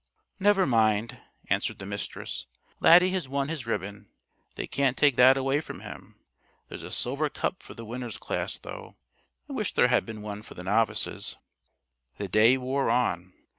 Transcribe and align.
"Never 0.39 0.65
mind!" 0.65 1.19
answered 1.51 1.77
the 1.77 1.85
Mistress. 1.85 2.47
"Laddie 2.79 3.11
has 3.11 3.29
won 3.29 3.49
his 3.49 3.67
ribbon. 3.67 4.09
They 4.55 4.65
can't 4.65 4.97
take 4.97 5.15
that 5.17 5.37
away 5.37 5.61
from 5.61 5.81
him. 5.81 6.15
There's 6.69 6.81
a 6.81 6.89
silver 6.89 7.29
cup 7.29 7.61
for 7.61 7.75
the 7.75 7.85
Winners' 7.85 8.17
class, 8.17 8.57
though. 8.57 8.95
I 9.47 9.53
wish 9.53 9.73
there 9.73 9.89
had 9.89 10.07
been 10.07 10.23
one 10.23 10.41
for 10.41 10.55
the 10.55 10.63
Novices." 10.63 11.35
The 12.17 12.27
day 12.27 12.57
wore 12.57 12.89
on. 12.89 13.33